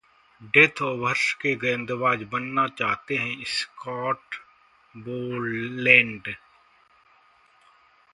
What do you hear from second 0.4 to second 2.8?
death overs के गेंदबाज बनना